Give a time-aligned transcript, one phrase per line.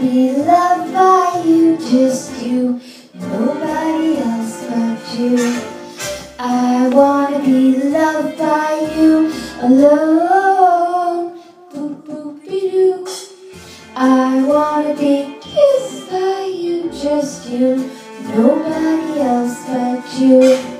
[0.00, 2.80] be loved by you, just you,
[3.14, 5.60] nobody else but you.
[6.38, 11.40] I wanna be loved by you alone.
[11.72, 13.06] Boop boop be doo.
[13.94, 17.90] I wanna be kissed by you, just you,
[18.34, 20.71] nobody else but you.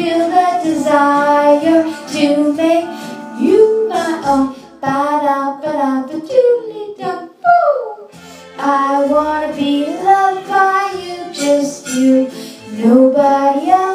[0.00, 2.88] Feel that desire to make
[3.38, 4.46] you my own.
[4.80, 8.08] Ba da ba da ba doo da boo.
[8.58, 9.74] I wanna be
[10.08, 12.30] loved by you, just you,
[12.82, 13.89] nobody else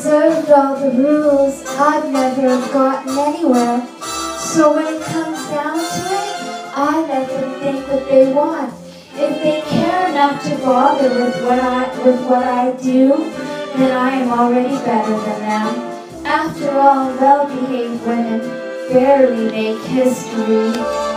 [0.00, 3.86] observed all the rules, I'd never have gotten anywhere.
[4.38, 6.36] So when it comes down to it,
[6.74, 8.72] I let them think what they want.
[9.12, 13.08] If they care enough to bother with what I with what I do,
[13.76, 16.24] then I am already better than them.
[16.24, 18.40] After all, well-behaved women
[18.90, 21.09] barely make history.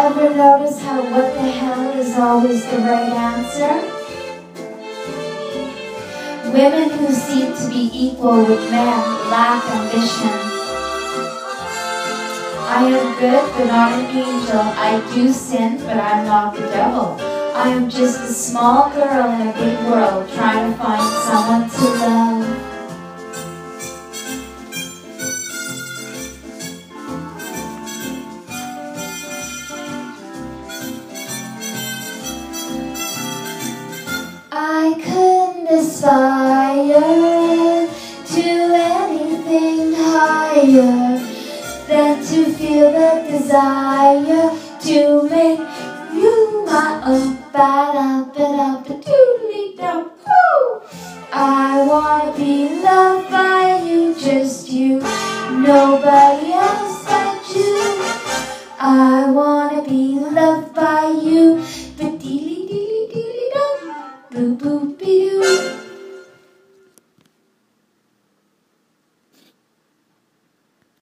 [0.00, 3.74] Ever notice how what the hell is always the right answer?
[6.52, 10.38] Women who seem to be equal with men lack ambition.
[12.78, 14.60] I am good, but not an angel.
[14.60, 17.16] I do sin, but I'm not the devil.
[17.56, 21.37] I am just a small girl in a big world trying to find someone
[35.68, 37.00] couldn't aspire
[38.26, 41.18] to anything higher
[41.86, 45.47] than to feel the desire to make